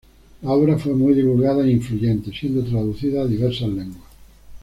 [0.41, 4.01] La obra fue muy divulgada e influyente, siendo traducida a diversas lenguas.